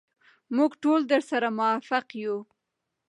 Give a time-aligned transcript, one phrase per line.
[0.55, 2.37] موږ ټول درسره موافق یو.